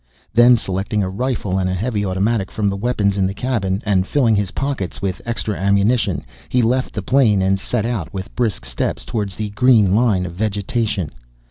Then, 0.33 0.55
selecting 0.57 1.03
a 1.03 1.09
rifle 1.11 1.59
and 1.59 1.69
a 1.69 1.75
heavy 1.75 2.03
automatic 2.03 2.49
from 2.49 2.69
the 2.69 2.75
weapons 2.75 3.17
in 3.19 3.27
the 3.27 3.35
cabin, 3.35 3.83
and 3.85 4.07
filling 4.07 4.35
his 4.35 4.49
pockets 4.49 4.99
with 4.99 5.21
extra 5.27 5.55
ammunition, 5.55 6.25
he 6.49 6.63
left 6.63 6.95
the 6.95 7.03
plane 7.03 7.43
and 7.43 7.59
set 7.59 7.85
out 7.85 8.11
with 8.11 8.35
brisk 8.35 8.65
steps 8.65 9.05
toward 9.05 9.29
the 9.29 9.51
green 9.51 9.93
line 9.93 10.25
of 10.25 10.33
vegetation. 10.33 11.11